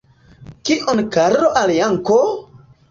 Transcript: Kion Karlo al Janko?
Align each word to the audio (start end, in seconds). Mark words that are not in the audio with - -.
Kion 0.69 1.03
Karlo 1.19 1.55
al 1.63 1.77
Janko? 1.79 2.21